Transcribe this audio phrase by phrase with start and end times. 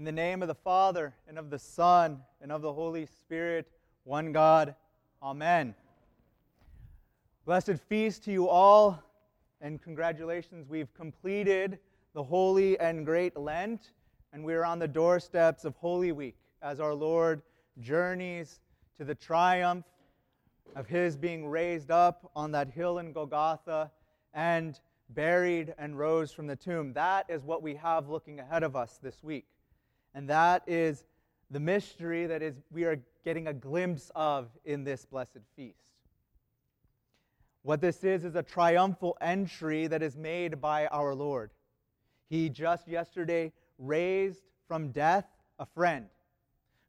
[0.00, 3.70] In the name of the Father, and of the Son, and of the Holy Spirit,
[4.04, 4.74] one God.
[5.22, 5.74] Amen.
[7.44, 8.98] Blessed feast to you all,
[9.60, 10.70] and congratulations.
[10.70, 11.80] We've completed
[12.14, 13.92] the holy and great Lent,
[14.32, 17.42] and we're on the doorsteps of Holy Week as our Lord
[17.78, 18.60] journeys
[18.96, 19.84] to the triumph
[20.76, 23.90] of his being raised up on that hill in Golgotha
[24.32, 24.80] and
[25.10, 26.94] buried and rose from the tomb.
[26.94, 29.44] That is what we have looking ahead of us this week.
[30.14, 31.04] And that is
[31.50, 35.76] the mystery that is we are getting a glimpse of in this blessed feast.
[37.62, 41.50] What this is is a triumphal entry that is made by our Lord.
[42.28, 45.26] He just yesterday raised from death
[45.58, 46.06] a friend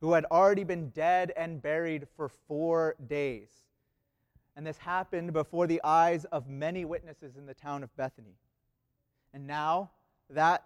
[0.00, 3.48] who had already been dead and buried for four days.
[4.56, 8.36] And this happened before the eyes of many witnesses in the town of Bethany.
[9.32, 9.90] And now
[10.28, 10.64] that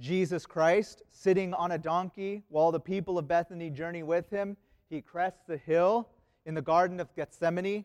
[0.00, 4.56] Jesus Christ, sitting on a donkey while the people of Bethany journey with him,
[4.88, 6.08] he crests the hill
[6.46, 7.84] in the Garden of Gethsemane,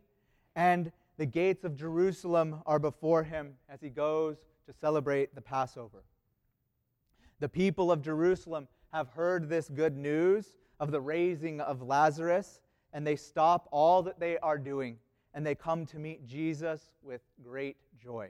[0.56, 6.04] and the gates of Jerusalem are before him as he goes to celebrate the Passover.
[7.42, 12.62] The people of Jerusalem have heard this good news of the raising of Lazarus,
[12.94, 14.98] and they stop all that they are doing
[15.34, 18.30] and they come to meet Jesus with great joy.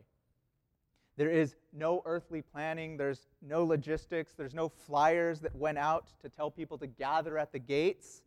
[1.18, 6.30] There is no earthly planning, there's no logistics, there's no flyers that went out to
[6.30, 8.24] tell people to gather at the gates.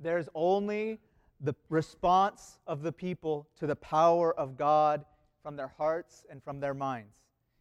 [0.00, 1.00] There's only
[1.40, 5.04] the response of the people to the power of God
[5.42, 7.16] from their hearts and from their minds.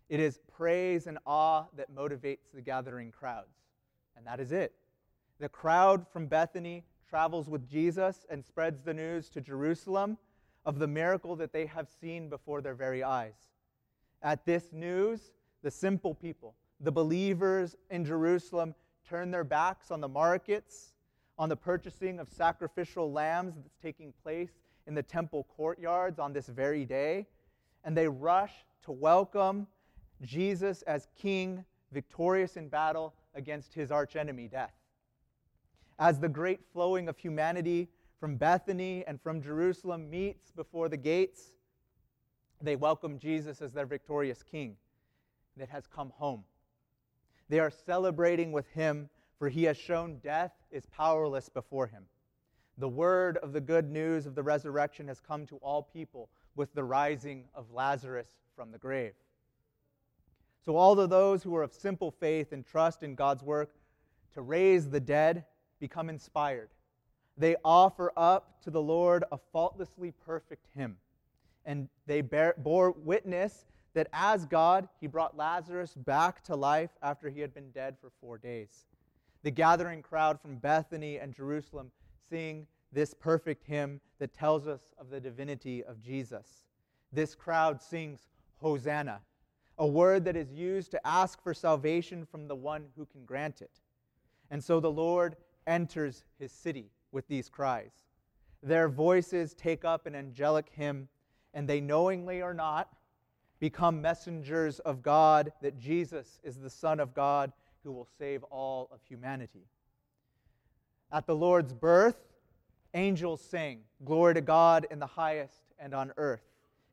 [0.07, 3.57] It is praise and awe that motivates the gathering crowds.
[4.15, 4.73] And that is it.
[5.39, 10.17] The crowd from Bethany travels with Jesus and spreads the news to Jerusalem
[10.65, 13.52] of the miracle that they have seen before their very eyes.
[14.23, 18.73] At this news, the simple people, the believers in Jerusalem,
[19.07, 20.93] turn their backs on the markets,
[21.37, 24.51] on the purchasing of sacrificial lambs that's taking place
[24.87, 27.27] in the temple courtyards on this very day,
[27.83, 29.67] and they rush to welcome
[30.21, 34.73] Jesus as king, victorious in battle against his archenemy, death.
[35.99, 37.89] As the great flowing of humanity
[38.19, 41.51] from Bethany and from Jerusalem meets before the gates,
[42.63, 44.77] they welcome Jesus as their victorious king
[45.57, 46.43] that has come home.
[47.49, 52.05] They are celebrating with him, for he has shown death is powerless before him.
[52.77, 56.73] The word of the good news of the resurrection has come to all people with
[56.73, 59.13] the rising of Lazarus from the grave.
[60.65, 63.75] So, all of those who are of simple faith and trust in God's work
[64.33, 65.43] to raise the dead
[65.79, 66.69] become inspired.
[67.37, 70.95] They offer up to the Lord a faultlessly perfect hymn.
[71.65, 77.29] And they bear, bore witness that as God, he brought Lazarus back to life after
[77.29, 78.85] he had been dead for four days.
[79.43, 81.91] The gathering crowd from Bethany and Jerusalem
[82.29, 86.63] sing this perfect hymn that tells us of the divinity of Jesus.
[87.11, 89.21] This crowd sings Hosanna,
[89.77, 93.61] a word that is used to ask for salvation from the one who can grant
[93.61, 93.81] it.
[94.49, 95.35] And so the Lord
[95.67, 97.91] enters his city with these cries.
[98.61, 101.09] Their voices take up an angelic hymn,
[101.53, 102.89] and they knowingly or not
[103.59, 107.51] become messengers of God that Jesus is the Son of God
[107.83, 109.67] who will save all of humanity.
[111.11, 112.17] At the Lord's birth,
[112.93, 116.43] angels sing, Glory to God in the highest and on earth.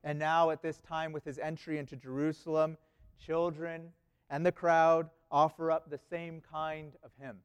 [0.05, 2.77] And now, at this time, with his entry into Jerusalem,
[3.19, 3.93] children
[4.31, 7.37] and the crowd offer up the same kind of hymn.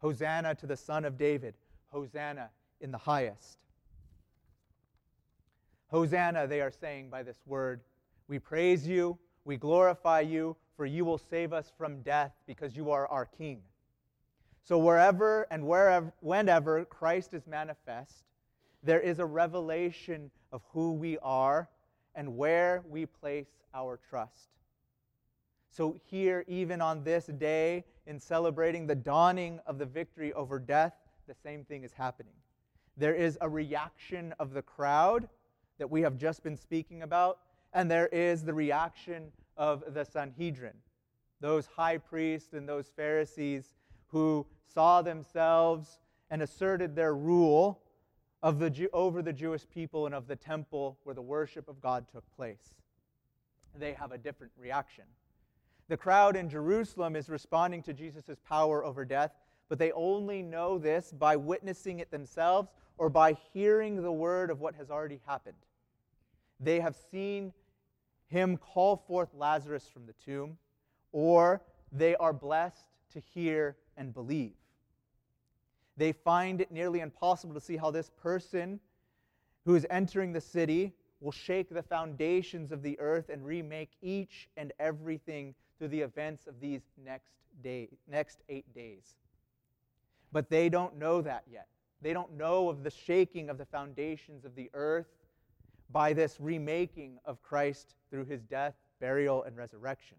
[0.00, 1.54] Hosanna to the Son of David.
[1.88, 3.58] Hosanna in the highest.
[5.88, 7.80] Hosanna, they are saying by this word.
[8.28, 12.90] We praise you, we glorify you, for you will save us from death because you
[12.90, 13.62] are our King.
[14.62, 18.24] So, wherever and wherever, whenever Christ is manifest,
[18.82, 21.68] there is a revelation of who we are
[22.16, 24.48] and where we place our trust.
[25.70, 30.94] So, here, even on this day, in celebrating the dawning of the victory over death,
[31.28, 32.32] the same thing is happening.
[32.96, 35.28] There is a reaction of the crowd
[35.78, 37.38] that we have just been speaking about,
[37.72, 40.74] and there is the reaction of the Sanhedrin,
[41.40, 43.74] those high priests and those Pharisees
[44.08, 45.98] who saw themselves
[46.30, 47.80] and asserted their rule
[48.42, 52.06] of the, over the Jewish people and of the temple where the worship of God
[52.12, 52.74] took place.
[53.78, 55.04] They have a different reaction.
[55.88, 59.32] The crowd in Jerusalem is responding to Jesus' power over death,
[59.68, 64.60] but they only know this by witnessing it themselves or by hearing the word of
[64.60, 65.56] what has already happened.
[66.60, 67.52] They have seen
[68.28, 70.58] him call forth Lazarus from the tomb,
[71.12, 71.62] or
[71.92, 74.54] they are blessed to hear and believe.
[75.96, 78.80] They find it nearly impossible to see how this person
[79.64, 84.48] who is entering the city will shake the foundations of the earth and remake each
[84.56, 87.32] and everything through the events of these next
[87.62, 89.16] day, next 8 days.
[90.32, 91.68] But they don't know that yet.
[92.02, 95.06] They don't know of the shaking of the foundations of the earth
[95.90, 100.16] by this remaking of Christ through his death, burial, and resurrection.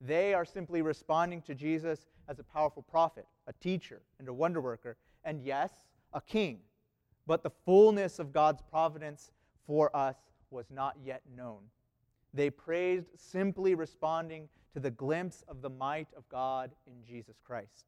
[0.00, 4.60] They are simply responding to Jesus as a powerful prophet, a teacher, and a wonder
[4.60, 5.70] worker, and yes,
[6.12, 6.60] a king.
[7.26, 9.32] But the fullness of God's providence
[9.66, 10.16] for us
[10.50, 11.60] was not yet known.
[12.32, 17.86] They praised simply responding to the glimpse of the might of God in Jesus Christ.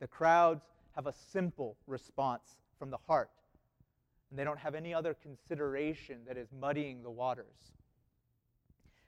[0.00, 0.64] The crowds
[0.94, 3.30] have a simple response from the heart,
[4.30, 7.72] and they don't have any other consideration that is muddying the waters.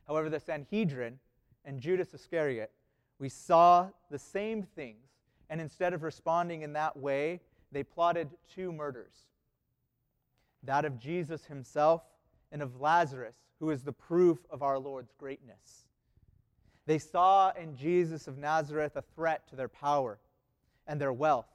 [0.06, 1.19] However, the Sanhedrin
[1.64, 2.70] and Judas Iscariot,
[3.19, 5.06] we saw the same things,
[5.49, 7.40] and instead of responding in that way,
[7.72, 9.26] they plotted two murders
[10.62, 12.02] that of Jesus himself
[12.52, 15.84] and of Lazarus, who is the proof of our Lord's greatness.
[16.87, 20.19] They saw in Jesus of Nazareth a threat to their power
[20.87, 21.46] and their wealth,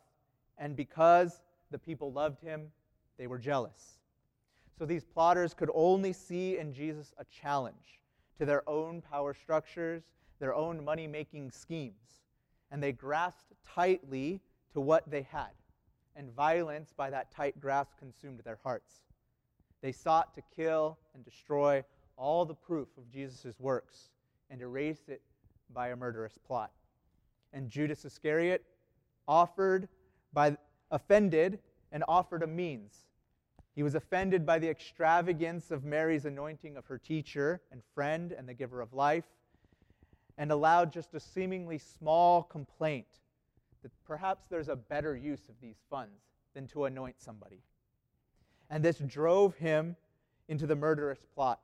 [0.58, 1.42] and because
[1.72, 2.72] the people loved him,
[3.18, 4.00] they were jealous.
[4.78, 8.02] So these plotters could only see in Jesus a challenge
[8.38, 10.04] to their own power structures,
[10.40, 12.22] their own money making schemes,
[12.72, 14.42] and they grasped tightly
[14.74, 15.52] to what they had,
[16.16, 19.02] and violence by that tight grasp consumed their hearts.
[19.82, 21.84] They sought to kill and destroy
[22.18, 24.10] all the proof of Jesus' works
[24.50, 25.22] and erase it
[25.74, 26.72] by a murderous plot.
[27.54, 28.66] And Judas Iscariot
[29.28, 29.88] offered
[30.34, 30.58] by
[30.92, 31.60] offended
[31.96, 33.06] and offered a means.
[33.74, 38.50] He was offended by the extravagance of Mary's anointing of her teacher and friend and
[38.50, 39.24] the giver of life,
[40.38, 43.08] and allowed just a seemingly small complaint
[43.82, 46.20] that perhaps there's a better use of these funds
[46.54, 47.62] than to anoint somebody.
[48.70, 49.96] And this drove him
[50.50, 51.62] into the murderous plot.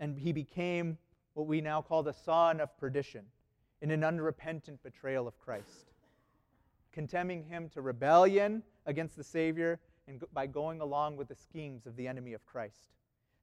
[0.00, 0.98] And he became
[1.34, 3.26] what we now call the son of perdition
[3.80, 5.91] in an unrepentant betrayal of Christ,
[6.92, 11.96] condemning him to rebellion against the Savior and by going along with the schemes of
[11.96, 12.90] the enemy of Christ.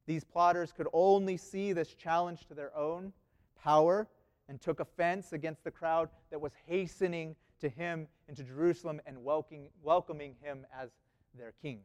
[0.05, 3.13] These plotters could only see this challenge to their own
[3.61, 4.07] power
[4.47, 10.35] and took offense against the crowd that was hastening to him into Jerusalem and welcoming
[10.41, 10.89] him as
[11.37, 11.81] their king.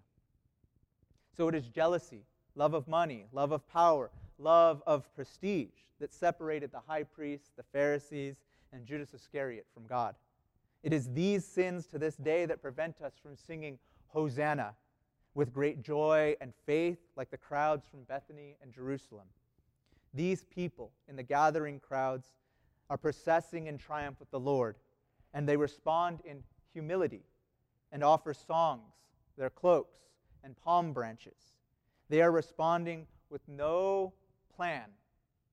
[1.36, 2.24] So it is jealousy,
[2.54, 7.62] love of money, love of power, love of prestige that separated the high priests, the
[7.62, 8.36] Pharisees,
[8.72, 10.14] and Judas Iscariot from God.
[10.84, 13.78] It is these sins to this day that prevent us from singing
[14.08, 14.74] Hosanna
[15.34, 19.26] with great joy and faith, like the crowds from Bethany and Jerusalem.
[20.12, 22.26] These people in the gathering crowds
[22.90, 24.76] are processing in triumph with the Lord,
[25.32, 26.44] and they respond in
[26.74, 27.22] humility
[27.90, 28.92] and offer songs,
[29.38, 29.96] their cloaks,
[30.44, 31.54] and palm branches.
[32.10, 34.12] They are responding with no
[34.54, 34.90] plan.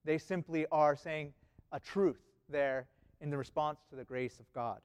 [0.03, 1.31] They simply are saying
[1.71, 2.19] a truth
[2.49, 2.89] there
[3.21, 4.81] in the response to the grace of God.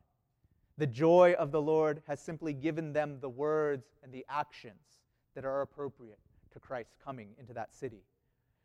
[0.79, 5.01] The joy of the Lord has simply given them the words and the actions
[5.35, 6.19] that are appropriate
[6.53, 8.03] to Christ's coming into that city.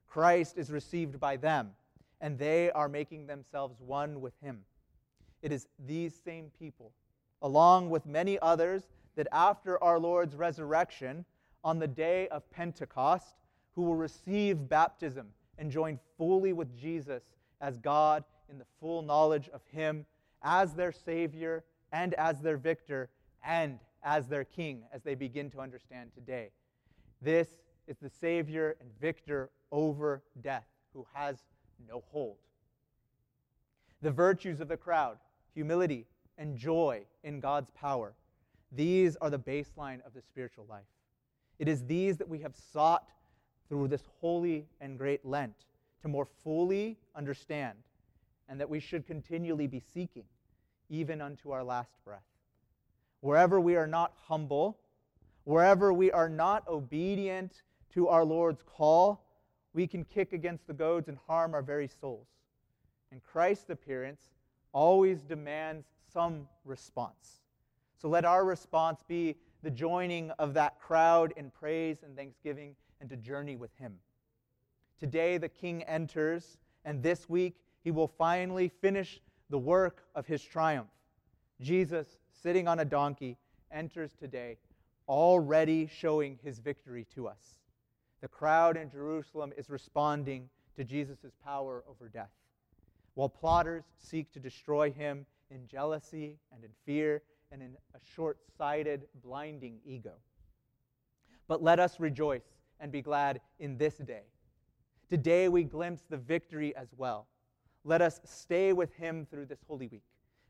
[0.10, 1.72] Christ is received by them,
[2.20, 4.60] and they are making themselves one with him.
[5.42, 6.92] It is these same people,
[7.42, 8.84] along with many others,
[9.16, 11.24] that after our Lord's resurrection,
[11.64, 13.36] on the day of Pentecost,
[13.74, 17.24] who will receive baptism and join fully with Jesus
[17.62, 20.06] as God in the full knowledge of Him
[20.44, 23.10] as their Savior and as their victor
[23.46, 26.50] and as their King, as they begin to understand today.
[27.22, 27.48] This
[27.88, 31.38] is the Savior and victor over death who has
[31.88, 32.38] no hold.
[34.02, 35.18] The virtues of the crowd,
[35.54, 36.08] humility
[36.38, 38.14] and joy in God's power,
[38.72, 40.86] these are the baseline of the spiritual life.
[41.60, 43.08] It is these that we have sought
[43.70, 45.54] through this holy and great Lent
[46.02, 47.78] to more fully understand,
[48.50, 50.24] and that we should continually be seeking,
[50.92, 52.22] even unto our last breath.
[53.22, 54.78] Wherever we are not humble,
[55.46, 59.24] wherever we are not obedient to our Lord's call,
[59.74, 62.28] we can kick against the goads and harm our very souls.
[63.12, 64.22] And Christ's appearance
[64.74, 67.42] always demands some response.
[68.00, 73.10] So let our response be the joining of that crowd in praise and thanksgiving and
[73.10, 73.94] to journey with him.
[75.00, 79.22] Today, the king enters, and this week, he will finally finish
[79.52, 80.90] the work of his triumph.
[81.60, 83.38] Jesus, sitting on a donkey,
[83.70, 84.58] enters today,
[85.08, 87.58] already showing his victory to us.
[88.22, 92.32] The crowd in Jerusalem is responding to Jesus' power over death.
[93.16, 98.38] While plotters seek to destroy him in jealousy and in fear and in a short
[98.58, 100.14] sighted, blinding ego.
[101.50, 102.46] But let us rejoice
[102.80, 104.24] and be glad in this day.
[105.10, 107.28] Today we glimpse the victory as well.
[107.84, 110.04] Let us stay with him through this Holy Week,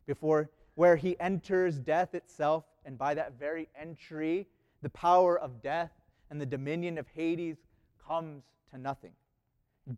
[0.05, 4.47] before where he enters death itself, and by that very entry,
[4.81, 5.91] the power of death
[6.29, 7.57] and the dominion of Hades
[8.05, 9.11] comes to nothing.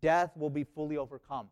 [0.00, 1.48] Death will be fully overcome.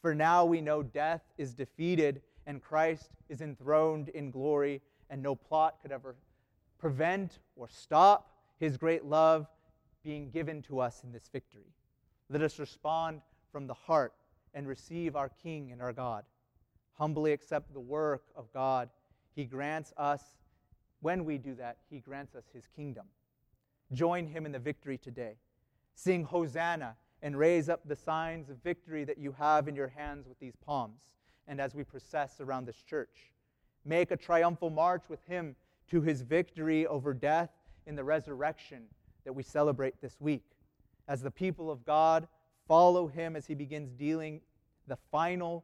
[0.00, 5.34] For now we know death is defeated and Christ is enthroned in glory, and no
[5.34, 6.16] plot could ever
[6.78, 9.46] prevent or stop his great love
[10.02, 11.72] being given to us in this victory.
[12.28, 13.20] Let us respond
[13.52, 14.12] from the heart
[14.54, 16.24] and receive our King and our God.
[16.94, 18.90] Humbly accept the work of God.
[19.34, 20.22] He grants us,
[21.00, 23.06] when we do that, He grants us His kingdom.
[23.92, 25.36] Join Him in the victory today.
[25.94, 30.26] Sing Hosanna and raise up the signs of victory that you have in your hands
[30.26, 31.00] with these palms
[31.46, 33.32] and as we process around this church.
[33.84, 35.56] Make a triumphal march with Him
[35.90, 37.50] to His victory over death
[37.86, 38.84] in the resurrection
[39.24, 40.44] that we celebrate this week.
[41.08, 42.28] As the people of God
[42.72, 44.40] follow Him as He begins dealing
[44.86, 45.62] the final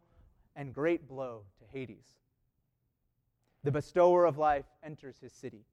[0.57, 2.19] and great blow to Hades.
[3.65, 5.65] The bestower of life enters his city,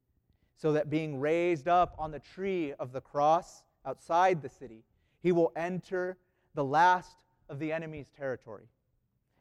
[0.56, 4.86] so that being raised up on the tree of the cross outside the city,
[5.22, 6.16] he will enter
[6.54, 7.18] the last
[7.50, 8.70] of the enemy's territory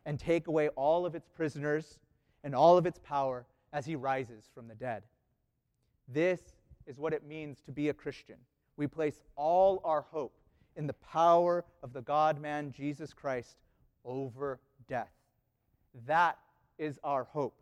[0.04, 2.00] and take away all of its prisoners
[2.42, 5.04] and all of its power as he rises from the dead.
[6.08, 6.40] This
[6.88, 8.38] is what it means to be a Christian.
[8.76, 10.34] We place all our hope
[10.76, 13.56] in the power of the God man Jesus Christ
[14.04, 15.12] over death.
[16.06, 16.38] That
[16.78, 17.60] is our hope.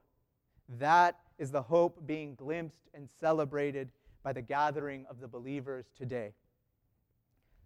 [0.78, 3.90] That is the hope being glimpsed and celebrated
[4.22, 6.32] by the gathering of the believers today.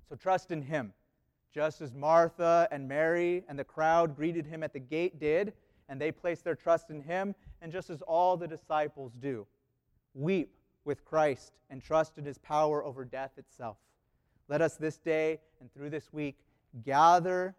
[0.08, 0.92] So trust in Him
[1.56, 5.54] just as Martha and Mary and the crowd greeted him at the gate did,
[5.88, 9.46] and they placed their trust in him, and just as all the disciples do.
[10.12, 13.78] Weep with Christ and trust in his power over death itself.
[14.48, 16.38] Let us this day and through this week
[16.84, 17.54] gather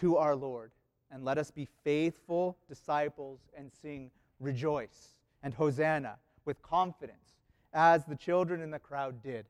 [0.00, 0.72] to our Lord,
[1.10, 7.34] and let us be faithful disciples and sing Rejoice and Hosanna with confidence,
[7.72, 9.46] as the children in the crowd did.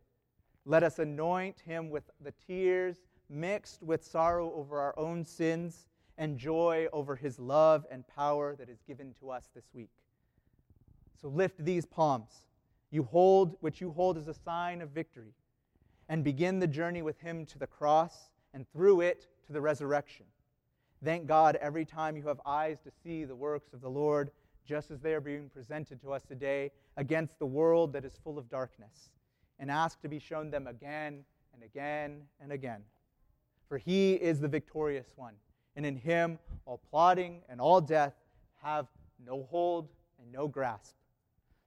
[0.65, 2.97] Let us anoint him with the tears
[3.31, 8.69] mixed with sorrow over our own sins and joy over his love and power that
[8.69, 9.91] is given to us this week.
[11.21, 12.43] So lift these palms,
[12.91, 15.35] you hold which you hold as a sign of victory,
[16.09, 20.27] and begin the journey with him to the cross and through it to the resurrection.
[21.05, 24.31] Thank God every time you have eyes to see the works of the Lord,
[24.67, 28.39] just as they are being presented to us today against the world that is full
[28.39, 29.11] of darkness
[29.59, 31.25] and ask to be shown them again
[31.55, 32.83] and again and again.
[33.69, 35.35] For he is the victorious one,
[35.77, 38.15] and in him all plotting and all death
[38.63, 38.87] have
[39.25, 39.89] no hold
[40.21, 40.95] and no grasp.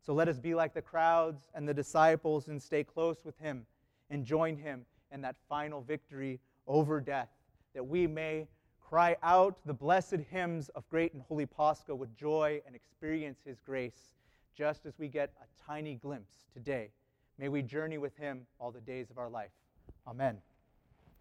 [0.01, 3.65] So let us be like the crowds and the disciples and stay close with him
[4.11, 7.29] and join him in that final victory over death,
[7.73, 8.47] that we may
[8.79, 13.59] cry out the blessed hymns of great and holy Pascha with joy and experience his
[13.59, 14.13] grace,
[14.55, 16.91] just as we get a tiny glimpse today
[17.41, 19.49] May we journey with him all the days of our life.
[20.07, 20.37] Amen.